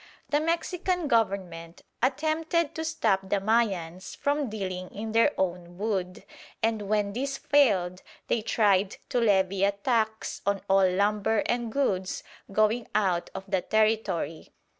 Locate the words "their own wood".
5.11-6.23